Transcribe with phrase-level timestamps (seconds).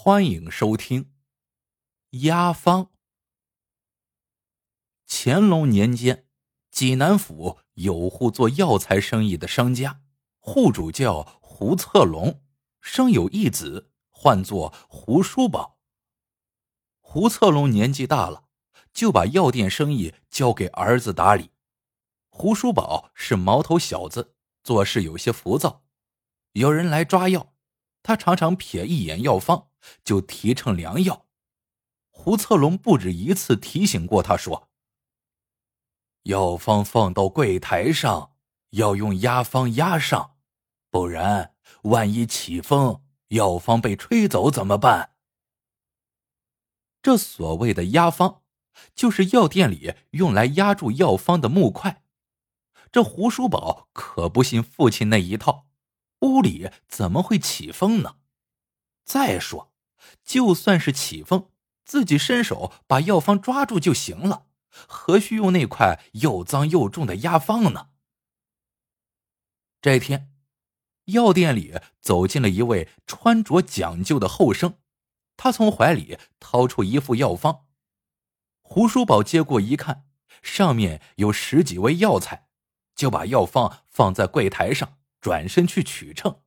[0.00, 1.04] 欢迎收听
[2.20, 2.84] 《压方》。
[5.08, 6.24] 乾隆年间，
[6.70, 10.00] 济南府有户做药材生意的商家，
[10.38, 12.40] 户主叫胡策龙，
[12.80, 15.80] 生有一子，唤作胡叔宝。
[17.00, 18.44] 胡策龙年纪大了，
[18.92, 21.50] 就把药店生意交给儿子打理。
[22.28, 25.82] 胡叔宝是毛头小子，做事有些浮躁，
[26.52, 27.52] 有人来抓药。
[28.02, 29.68] 他常常瞥一眼药方，
[30.02, 31.26] 就提成良药。
[32.10, 34.68] 胡策龙不止一次提醒过他说
[36.24, 38.32] ：“药方放到柜台上，
[38.70, 40.36] 要用压方压上，
[40.90, 45.14] 不然万一起风，药方被吹走怎么办？”
[47.00, 48.42] 这所谓的压方，
[48.94, 52.02] 就是药店里用来压住药方的木块。
[52.90, 55.67] 这胡叔宝可不信父亲那一套。
[56.20, 58.16] 屋里怎么会起风呢？
[59.04, 59.72] 再说，
[60.22, 61.50] 就算是起风，
[61.84, 67.90] 自己伸手把药方抓住就行了，何须用那块又脏又重的压方呢？
[69.80, 70.32] 这天，
[71.04, 74.74] 药店里走进了一位穿着讲究的后生，
[75.36, 77.64] 他从怀里掏出一副药方，
[78.60, 80.04] 胡叔宝接过一看，
[80.42, 82.48] 上面有十几味药材，
[82.96, 84.98] 就把药方放在柜台上。
[85.28, 86.40] 转身去取秤，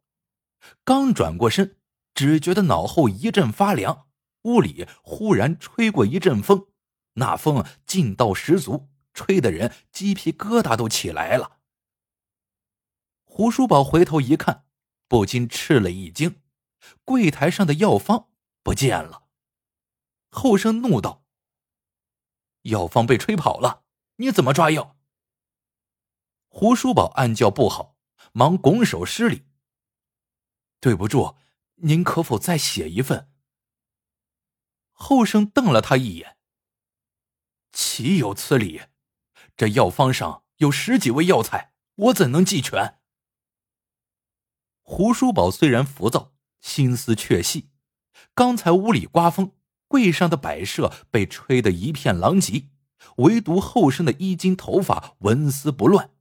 [0.83, 1.77] 刚转过身，
[2.15, 4.07] 只觉得脑后一阵发凉，
[4.41, 6.69] 屋里忽然吹过一阵风，
[7.13, 11.59] 那风劲道十足，吹得人鸡皮疙瘩都起来了。
[13.23, 14.65] 胡叔宝回头一看，
[15.07, 16.41] 不禁吃了一惊，
[17.05, 18.31] 柜台上的药方
[18.63, 19.27] 不见了。
[20.31, 21.23] 后生怒道
[22.63, 23.83] ：“药方被吹跑了，
[24.15, 24.97] 你怎么抓药？”
[26.49, 27.90] 胡叔宝暗叫不好。
[28.31, 29.45] 忙拱手施礼。
[30.79, 31.35] 对不住，
[31.75, 33.29] 您可否再写一份？
[34.91, 36.37] 后生瞪了他一眼。
[37.71, 38.81] 岂有此理！
[39.55, 42.99] 这药方上有十几味药材，我怎能记全？
[44.81, 47.69] 胡叔宝虽然浮躁，心思却细。
[48.33, 49.55] 刚才屋里刮风，
[49.87, 52.69] 柜上的摆设被吹得一片狼藉，
[53.17, 56.11] 唯独后生的衣襟头发纹丝不乱。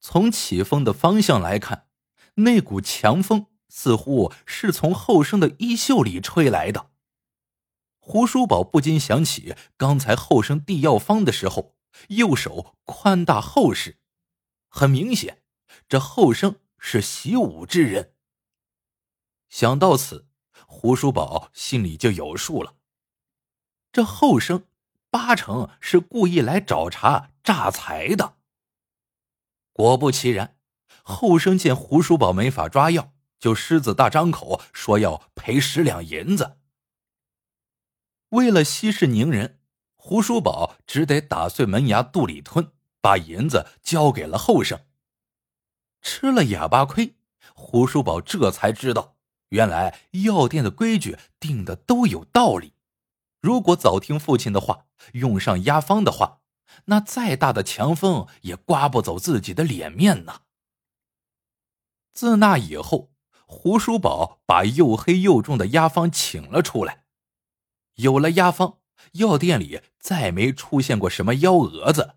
[0.00, 1.88] 从起风的方向来看，
[2.36, 6.90] 那股强风似乎是从后生的衣袖里吹来的。
[7.98, 11.74] 胡叔宝不禁想起刚才后生递药方的时候，
[12.08, 13.98] 右手宽大厚实，
[14.68, 15.42] 很明显，
[15.88, 18.14] 这后生是习武之人。
[19.50, 20.28] 想到此，
[20.66, 22.76] 胡叔宝心里就有数了，
[23.92, 24.64] 这后生
[25.10, 28.37] 八成是故意来找茬诈财的。
[29.78, 30.56] 果不其然，
[31.04, 36.58] 后生见胡叔宝没法抓药，就狮子大张口说要赔十两银子。
[38.30, 39.60] 为了息事宁人，
[39.94, 44.80] 胡叔宝只得打碎门牙肚里吞，把银子交给了后生。
[46.02, 47.14] 吃了哑巴亏，
[47.54, 49.14] 胡叔宝这才知道，
[49.50, 52.72] 原来药店的规矩定的都有道理。
[53.40, 56.40] 如果早听父亲的话，用上压方的话。
[56.86, 60.42] 那再大的强风也刮不走自己的脸面呐。
[62.12, 63.12] 自那以后，
[63.46, 67.04] 胡叔宝把又黑又重的压方请了出来。
[67.94, 68.78] 有了压方，
[69.12, 72.16] 药店里再没出现过什么幺蛾子。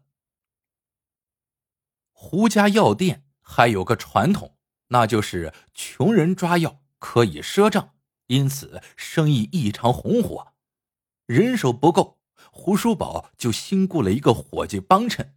[2.12, 4.58] 胡家药店还有个传统，
[4.88, 7.96] 那就是穷人抓药可以赊账，
[8.28, 10.54] 因此生意异常红火。
[11.26, 12.21] 人手不够。
[12.52, 15.36] 胡叔宝就新雇了一个伙计帮衬。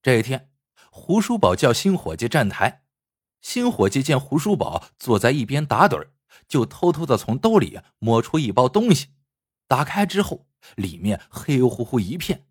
[0.00, 0.50] 这一天，
[0.90, 2.84] 胡叔宝叫新伙计站台，
[3.40, 6.10] 新伙计见胡叔宝坐在一边打盹
[6.46, 9.08] 就偷偷的从兜里摸出一包东西，
[9.66, 12.46] 打开之后，里面黑乎乎一片。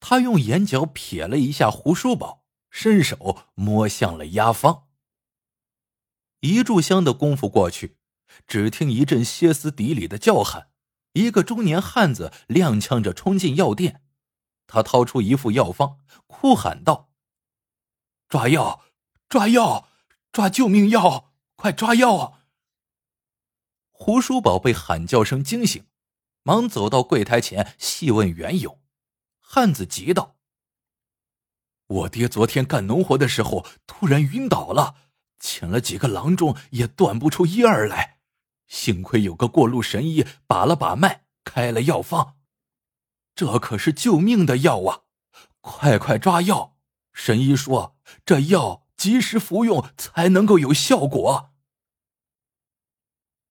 [0.00, 4.88] 他用眼角瞥了一下胡叔宝，伸手摸向了压方。
[6.40, 7.96] 一炷香的功夫过去，
[8.48, 10.71] 只听一阵歇斯底里的叫喊。
[11.12, 14.02] 一个中年汉子踉跄着冲进药店，
[14.66, 17.10] 他掏出一副药方，哭喊道
[18.28, 18.84] ：“抓药！
[19.28, 19.88] 抓药！
[20.30, 21.32] 抓救命药！
[21.56, 22.44] 快抓药啊！”
[23.90, 25.84] 胡叔宝被喊叫声惊醒，
[26.42, 28.80] 忙走到柜台前细问缘由。
[29.38, 30.36] 汉子急道
[31.86, 34.96] ：“我爹昨天干农活的时候突然晕倒了，
[35.38, 38.11] 请了几个郎中也断不出一二来。”
[38.72, 42.38] 幸亏有个过路神医把了把脉，开了药方。
[43.34, 45.02] 这可是救命的药啊！
[45.60, 46.78] 快快抓药！
[47.12, 51.52] 神医说这药及时服用才能够有效果。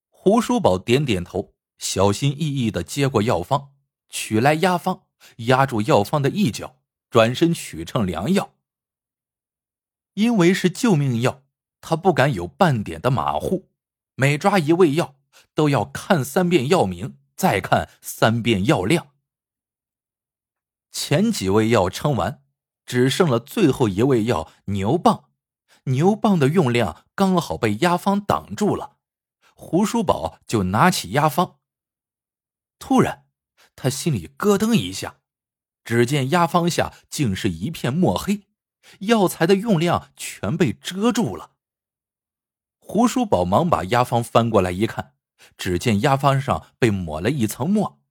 [0.09, 3.73] 胡叔宝点点头，小心翼翼的接过药方，
[4.09, 5.03] 取来压方，
[5.38, 6.81] 压住药方的一角，
[7.12, 8.56] 转身取秤量药。
[10.15, 11.44] 因为是救命药，
[11.79, 13.70] 他不敢有半点的马虎，
[14.21, 15.15] 每抓一味药
[15.56, 19.15] 都要看三遍药名，再看三遍药量。
[20.91, 22.44] 前几味药称完，
[22.85, 25.23] 只剩了最后一味药牛蒡，
[25.85, 28.97] 牛蒡的用量刚好被压方挡住了。
[29.56, 31.57] 胡叔宝就拿起压方，
[32.77, 33.25] 突然，
[33.75, 35.21] 他心里咯噔一下，
[35.83, 38.44] 只见压方下竟是一片墨黑，
[39.00, 41.53] 药材的用量全被遮住了。
[42.92, 45.14] 胡叔宝忙把压方翻过来一看，
[45.58, 48.02] 只见压方上被抹了一层墨，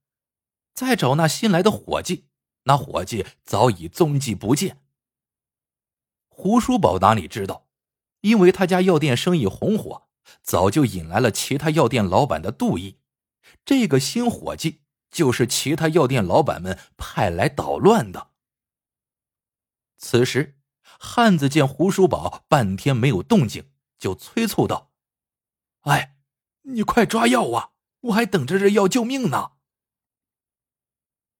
[0.73, 2.25] 再找那新来的伙计，
[2.63, 4.81] 那伙计早已踪迹不见。
[6.29, 7.67] 胡叔宝哪里知道，
[8.21, 10.07] 因为他家药店生意红火。
[10.41, 12.97] 早就引来了其他药店老板的妒意，
[13.63, 14.81] 这个新伙计
[15.11, 18.29] 就是其他药店老板们派来捣乱的。
[19.99, 20.57] 此时，
[20.99, 23.70] 汉子见胡叔宝半天没有动静，
[24.01, 24.91] 就催促道
[25.81, 26.17] ：“哎，
[26.63, 27.73] 你快抓药啊！
[28.01, 29.51] 我还等着这药救命呢。”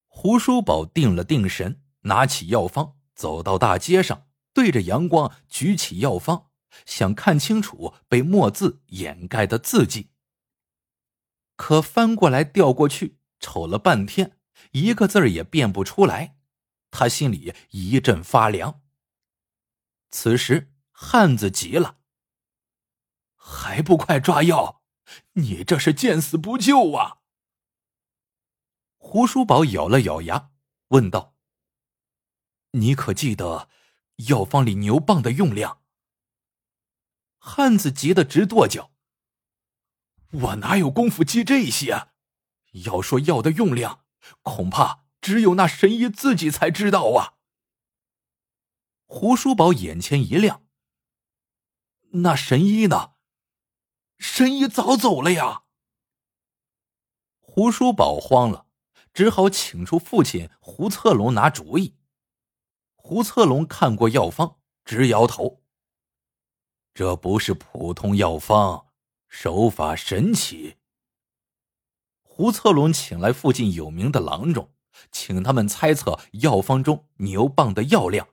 [0.06, 6.52] 胡叔宝定了定神，拿起药方，走到大街上，对着阳光举起药方。
[6.86, 10.12] 想看清楚被墨字掩盖的字迹，
[11.58, 14.38] 可翻过来调过去，瞅了半天，
[14.72, 16.38] 一个字儿也辨不出来。
[16.92, 18.82] 他心里一阵发凉。
[20.12, 21.98] 此时，汉子急了
[23.44, 24.84] ：“还不快抓药！
[25.34, 27.18] 你这是见死不救啊！”
[28.98, 30.52] 胡叔宝咬了咬牙，
[30.90, 31.36] 问道
[32.72, 33.68] ：“你可记得
[34.28, 35.82] 药方里牛蒡的用量？”
[37.40, 38.92] 汉子急得直跺脚。
[40.32, 42.10] 我哪有功夫记这些？
[42.86, 44.06] 要说药的用量，
[44.44, 47.34] 恐怕只有那神医自己才知道啊。
[49.04, 50.64] 胡叔宝眼前一亮。
[52.14, 53.16] 那神医呢？
[54.22, 55.64] 神医早走了呀。
[57.40, 58.68] 胡叔宝慌了，
[59.12, 61.98] 只好请出父亲胡策龙拿主意。
[62.94, 65.64] 胡策龙看过药方，直摇头。
[66.94, 68.86] 这不是普通药方，
[69.28, 70.78] 手法神奇。
[72.22, 74.72] 胡策龙请来附近有名的郎中，
[75.12, 78.28] 请他们猜测药方中牛蒡的药量。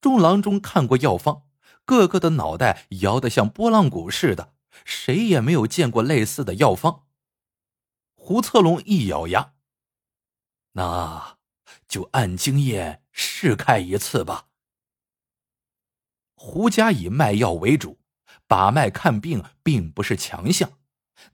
[0.00, 1.48] 众郎中看过药方，
[1.84, 7.06] 个个的脑袋摇得像拨浪鼓似的，谁也没有见过类似的药方。
[8.14, 9.54] 胡策龙一咬牙，
[10.72, 11.38] 那
[11.88, 14.46] 就按经验试开一次吧。
[16.34, 17.98] 胡家以卖药为主，
[18.46, 20.78] 把脉看病并不是强项，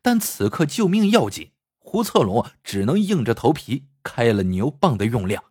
[0.02, 5.44] 但此刻救命要紧，胡策龙只能硬着头皮开了牛蒡的用量。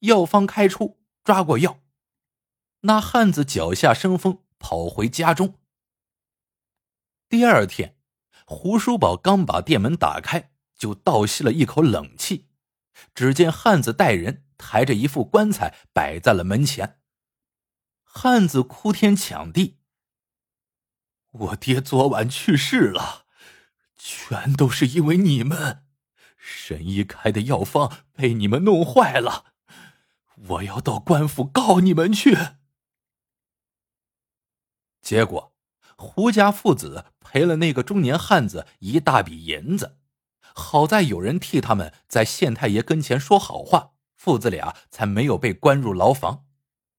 [0.00, 1.80] 药方开出，抓过药，
[2.82, 5.58] 那汉子脚下生风，跑回家中。
[7.28, 7.96] 第二天，
[8.46, 12.48] 胡叔宝刚把店门打开，就倒吸了一口冷气。
[13.14, 16.98] 只见汉子带人抬着一副棺材摆在了门前。
[18.02, 19.78] 汉子哭天抢地
[21.32, 23.26] ：“我爹昨晚去世了，
[23.96, 25.84] 全都是因为你们！
[26.36, 29.52] 神医开的药方被你们弄坏了，
[30.48, 32.36] 我要到官府告你们去。”
[35.10, 35.56] 结果，
[35.96, 39.96] 胡家父子赔了那个中年汉子一大笔银子，
[40.54, 46.46] 好在有人替他们在县太爷跟前说好话，父子俩才没有被关入牢房。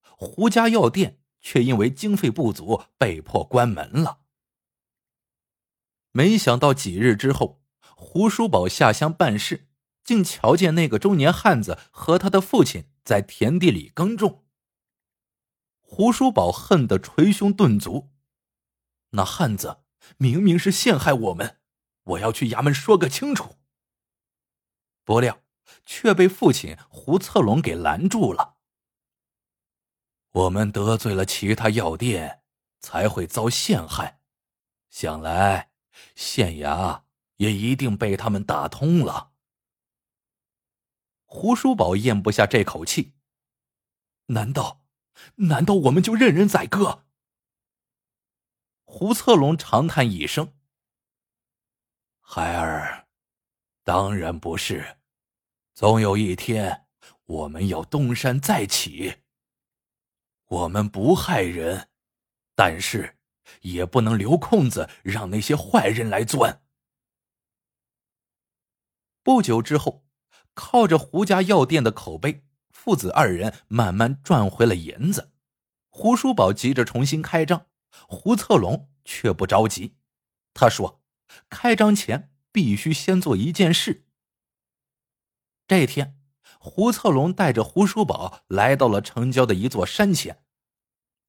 [0.02, 4.18] 胡家药店却因为经费不足被迫关门了。
[6.12, 7.62] 没想到几日之后，
[7.96, 9.70] 胡叔宝下乡办事，
[10.04, 14.44] 竟瞧见那个中年汉子和他的父亲在田地里耕种。
[15.94, 18.12] 胡叔宝恨得捶胸顿足，
[19.10, 19.84] 那汉子
[20.20, 21.60] 明明是陷害我们，
[22.04, 23.58] 我要去衙门说个清楚。
[25.04, 25.42] 不料
[25.86, 28.56] 却被父亲胡策龙给拦住了。
[30.32, 32.42] 我们得罪了其他药店，
[32.80, 34.22] 才会遭陷害。
[34.90, 35.72] 想来
[36.16, 37.02] 县衙
[37.36, 39.34] 也一定被他们打通了。
[41.26, 43.16] 胡叔宝咽不下这口气，
[44.28, 44.81] 难道，
[45.36, 47.04] 难道我们就任人宰割？
[48.84, 50.54] 胡策龙长叹一声
[52.20, 53.08] ：“孩儿，
[53.84, 54.98] 当然不是。
[55.74, 56.88] 总有一天，
[57.26, 59.22] 我们要东山再起。”
[60.48, 61.88] 我们不害人，
[62.56, 63.18] 但是
[63.62, 66.62] 也不能留空子让那些坏人来钻。
[69.24, 70.06] 不久之后，
[70.54, 72.44] 靠着胡家药店的口碑，
[72.84, 75.34] 父子二人慢慢赚回了银子。
[75.92, 77.68] 胡叔宝急着重新开张，
[78.08, 79.98] 胡策龙却不着急。
[80.56, 81.04] 他说
[81.48, 84.08] ：“开张前必须先做一件事。”
[85.70, 86.18] 这天，
[86.60, 90.44] 胡策龙带着胡叔宝来到了城郊的一座山前。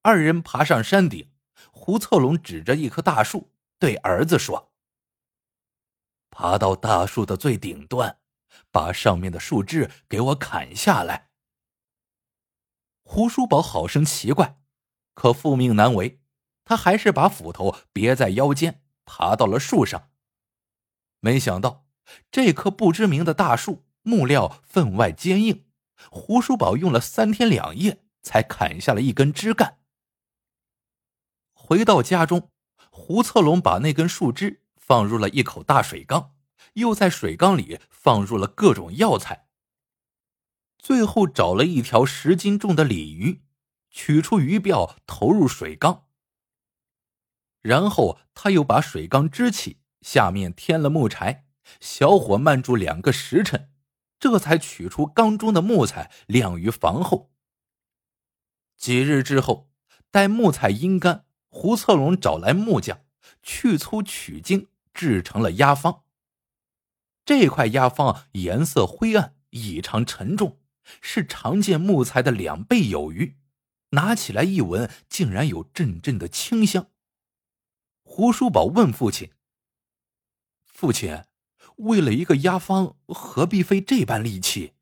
[0.01, 1.31] 二人爬上山顶，
[1.71, 4.73] 胡策龙指着一棵大树，对儿子说
[6.33, 8.17] ：“爬到大树的最顶端，
[8.71, 11.29] 把上面的树枝给我砍下来。”
[13.03, 14.59] 胡叔宝好生奇怪，
[15.15, 16.21] 可父命难违，
[16.65, 20.11] 他还是把斧头别在腰间，爬到了树上。
[21.21, 21.87] 没想到，
[22.31, 25.67] 这棵不知名的大树木料分外坚硬，
[26.11, 29.79] 胡叔宝用了三天两夜才砍下了一根枝干。
[31.53, 32.51] 回到家中，
[32.91, 36.35] 胡策龙把那根树枝放入了一口大水缸，
[36.75, 39.42] 又在水缸里放入了各种药材。
[40.83, 43.43] 最后找了一条十斤重的鲤鱼，
[43.89, 46.07] 取出鱼鳔投入水缸。
[47.61, 51.47] 然后他又把水缸支起，下面添了木柴，
[51.79, 53.71] 小火慢煮两个时辰，
[54.19, 57.31] 这才取出缸中的木材晾于房后。
[58.77, 59.71] 几日之后，
[60.11, 63.05] 待木材阴干，胡策龙找来木匠，
[63.41, 66.03] 去粗取精，制成了压方。
[67.25, 70.59] 这块压方颜色灰暗，异常沉重。
[71.01, 73.37] 是常见木材的两倍有余，
[73.91, 76.89] 拿起来一闻，竟然有阵阵的清香。
[78.03, 79.33] 胡叔宝问父亲
[80.65, 81.25] ：“父亲，
[81.77, 84.75] 为了一个压方，何必费这般力气？”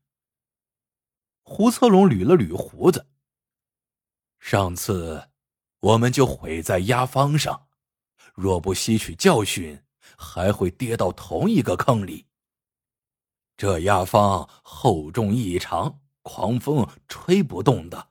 [1.43, 3.07] 胡策龙捋了捋胡子
[4.39, 5.29] ：“上次
[5.79, 7.67] 我们就毁在压方上，
[8.33, 9.83] 若不吸取教训，
[10.17, 12.27] 还会跌到同一个坑里。”
[13.61, 18.07] 这压方厚重异常，狂风吹不动的，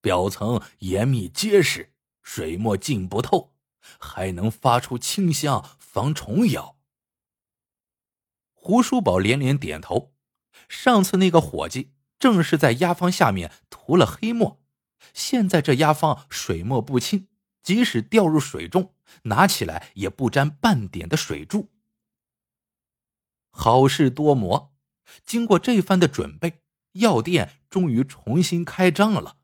[0.00, 1.92] 表层严密结实，
[2.24, 3.54] 水墨浸不透，
[4.00, 6.74] 还能发出清香，防虫咬。
[8.52, 10.12] 胡叔宝连连点头。
[10.68, 14.60] 上次那个伙计正是在压方下面涂了黑墨，
[15.14, 17.28] 现在这压方水墨不侵，
[17.62, 18.92] 即使掉入水中，
[19.22, 21.68] 拿起来也不沾半点的水珠。
[23.52, 24.69] 好事多磨。
[25.24, 26.62] 经过这番的准备，
[26.92, 29.38] 药店终于重新开张了。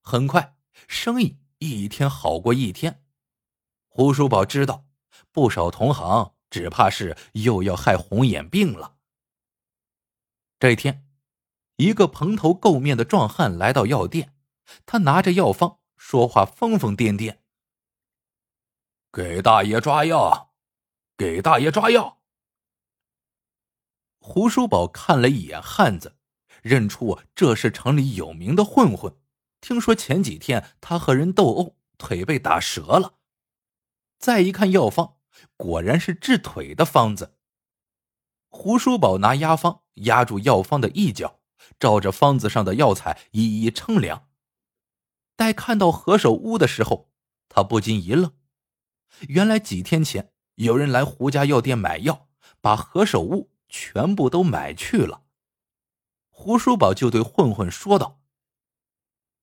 [0.00, 0.56] 很快，
[0.86, 3.04] 生意一天好过一天。
[3.88, 4.86] 胡叔宝知道，
[5.32, 8.96] 不少同行只怕是又要害红眼病了。
[10.58, 11.06] 这一天，
[11.76, 14.34] 一个蓬头垢面的壮汉来到药店，
[14.86, 17.38] 他拿着药方，说话疯疯癫癫
[19.12, 20.54] ：“给大爷抓药，
[21.16, 22.17] 给大爷抓药。”
[24.30, 26.18] 胡叔宝看了一眼汉子，
[26.60, 29.16] 认出这是城里有名的混混。
[29.62, 33.14] 听说前几天他和人斗殴，腿被打折了。
[34.18, 35.14] 再一看药方，
[35.56, 37.36] 果然是治腿的方子。
[38.50, 41.40] 胡叔宝拿压方压住药方的一角，
[41.80, 44.28] 照着方子上的药材一一称量。
[45.36, 47.10] 待看到何首乌的时候，
[47.48, 48.34] 他不禁一愣。
[49.28, 52.28] 原来几天前有人来胡家药店买药，
[52.60, 53.50] 把何首乌。
[53.68, 55.24] 全部都买去了。
[56.30, 58.20] 胡叔宝就对混混说道：“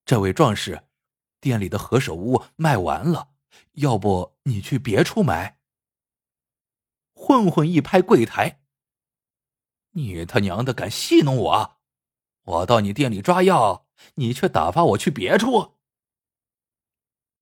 [0.05, 0.87] 这位壮士，
[1.41, 3.31] 店里的何首乌卖完了，
[3.73, 5.59] 要不你去别处买？”
[7.13, 8.61] 混混一拍柜台
[9.91, 11.77] ：“你他娘的敢戏弄我！
[12.43, 15.75] 我到你店里抓药，你却打发我去别处。”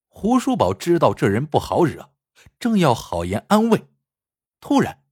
[0.10, 2.12] 胡叔宝知道这人不好惹，
[2.60, 3.88] 正要好言安慰，
[4.60, 5.03] 突然。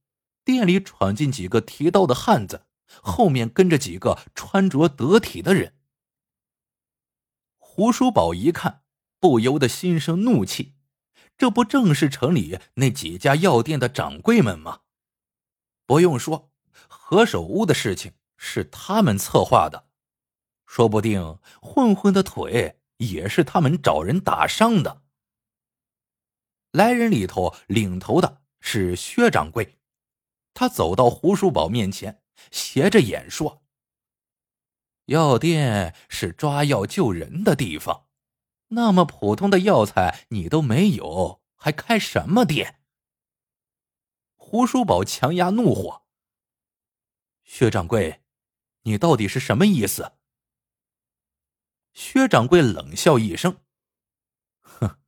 [0.44, 5.74] 店里闯进几个提刀的汉子，后面跟着几个穿着得体的人。
[7.58, 8.82] 胡叔宝一看，
[9.18, 10.74] 不由得心生怒气：
[11.38, 14.80] 这不正是城里那几家药店的掌柜们吗？
[15.86, 16.50] 不用说，
[16.88, 19.88] 何首乌的事情是他们策划的，
[20.66, 25.02] 说不定混混的腿也是他们找人打伤的。
[26.72, 29.78] 来人里头领头的是薛掌柜。
[30.54, 33.62] 他走到胡叔宝面前，斜着眼说
[35.06, 38.06] ：“药店是抓药救人的地方，
[38.68, 42.80] 那么普通的药材你都没有，还开什么店？”
[44.36, 46.02] 胡叔宝强压怒火
[47.42, 48.22] ：“薛掌柜，
[48.82, 50.12] 你到底是什么意思？”
[51.94, 53.60] 薛掌柜冷笑一声
[54.60, 54.98] ：“哼，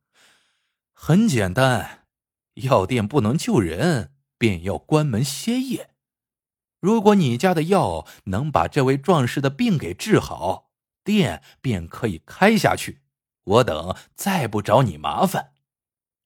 [0.93, 2.07] 很简单，
[2.55, 4.14] 药店不能救人，
[4.45, 5.89] 便要关门歇业。
[6.79, 10.69] 如果你家的药能把这位壮士的病给治好，
[11.03, 13.01] 店便可以开下去，
[13.43, 15.55] 我等再不找你麻烦。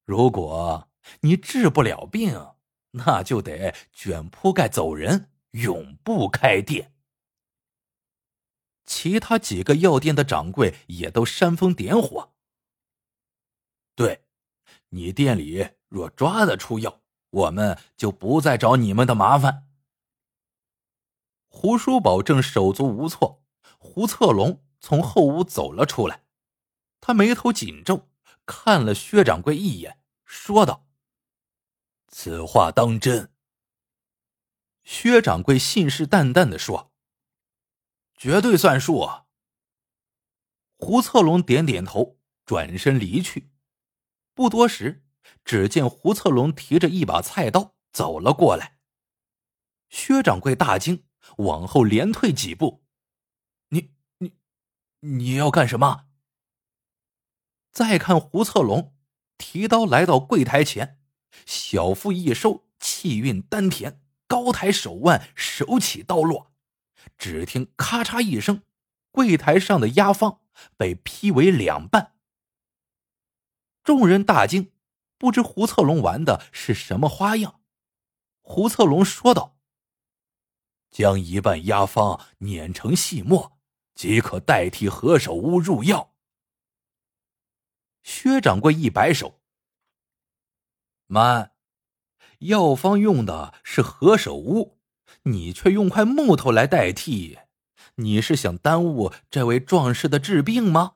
[0.03, 0.89] 如果
[1.21, 2.55] 你治不了病，
[2.91, 6.93] 那就得卷铺盖走人，永不开店。
[8.85, 12.33] 其他几个药店的掌柜也都煽风点火。
[13.95, 14.25] 对，
[14.89, 16.98] 你店里若抓得出药，
[17.29, 19.67] 我们就不再找你们的麻烦。
[21.47, 23.43] 胡叔宝正手足无措，
[23.77, 26.23] 胡策龙从后屋走了出来，
[27.01, 28.09] 他眉头紧皱，
[28.45, 30.87] 看了薛掌柜一眼，说道
[32.07, 33.31] ：“此话当真？”
[34.83, 36.91] 薛掌柜信誓旦旦的说
[38.17, 39.07] ：“绝对算数。”
[40.77, 43.51] 胡策龙点点头，转身离去。
[44.33, 45.03] 不多时，
[45.49, 48.77] 只见胡策龙提着一把菜刀走了过来。
[49.89, 51.05] 薛掌柜大惊。
[51.37, 52.83] 往后连退几步，
[53.69, 54.33] 你你
[54.99, 56.05] 你要干什么？
[57.71, 58.95] 再看胡策龙
[59.37, 60.99] 提刀来到柜台前，
[61.45, 66.51] 小腹一收，气运丹田，高抬手腕，手起刀落。
[67.17, 68.63] 只听咔嚓一声，
[69.11, 70.41] 柜台上的压方
[70.77, 72.13] 被劈为两半。
[73.83, 74.71] 众人大惊，
[75.19, 77.61] 不知胡策龙玩的是什么花样。
[78.41, 79.57] 胡策龙说道。
[80.89, 83.59] 将一半压方碾成细末，
[83.93, 86.15] 即可代替何首乌入药。
[88.01, 89.39] 薛掌柜一摆手
[91.05, 91.53] ：“慢，
[92.39, 94.79] 药方用的是何首乌，
[95.23, 97.37] 你却用块木头来代替，
[97.95, 100.95] 你是想耽误这位壮士的治病吗？”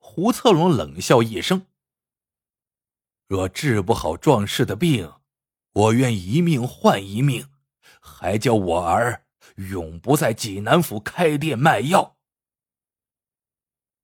[0.00, 1.66] 胡策龙冷笑一声
[3.26, 5.12] ：“若治不好壮士的病，
[5.72, 7.48] 我愿一命换一命。”
[8.04, 12.16] 还叫我儿永不在济南府开店卖药。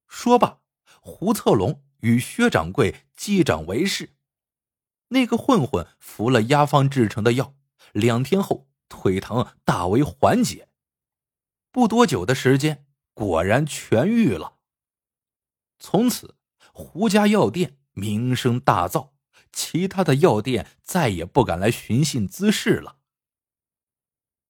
[0.07, 0.61] 说罢，
[1.01, 4.15] 胡策龙与薛掌柜击掌为誓。
[5.09, 7.57] 那个混混服了压方制成的药，
[7.93, 10.69] 两天后腿疼大为缓解。
[11.73, 14.59] 不多久的时间，果然痊愈了。
[15.81, 16.37] 从此，
[16.73, 19.11] 胡家药店名声大噪，
[19.53, 22.99] 其他的药店再也不敢来寻衅滋事了。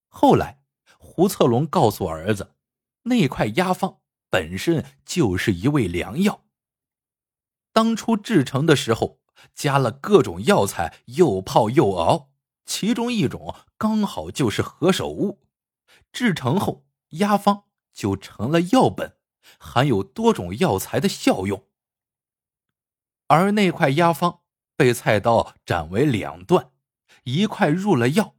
[0.07, 0.61] 后来，
[0.99, 2.55] 胡策龙告诉儿子，
[3.03, 6.45] 那块压方本身就是一味良药。
[7.73, 9.19] 当初制成的时候，
[9.55, 12.31] 加了各种药材，又泡又熬，
[12.65, 15.41] 其中一种刚好就是何首乌。
[16.11, 19.17] 制成后，压方就成了药本，
[19.59, 21.68] 含有多种药材的效用。
[23.29, 24.41] 而那块压方
[24.75, 26.71] 被菜刀斩为两段，
[27.23, 28.35] 一块入了药。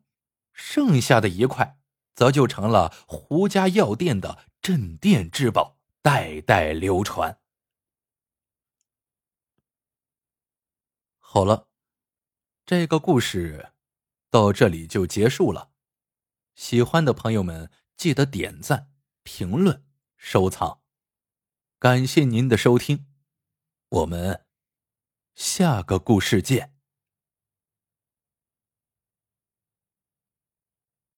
[0.53, 1.79] 剩下的一块，
[2.14, 7.40] 则就成了胡家药店的镇店之宝，代代流传。
[11.18, 11.68] 好了，
[12.66, 13.70] 这个故事
[14.29, 15.70] 到这里就结束了。
[16.55, 18.90] 喜欢的朋友们，记得点赞、
[19.22, 20.83] 评论、收藏，
[21.79, 23.07] 感谢您的收听，
[23.88, 24.44] 我们
[25.35, 26.80] 下个故事见。